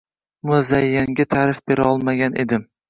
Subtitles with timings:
[0.51, 2.65] Muzayyanga ta’rif berolmagan edi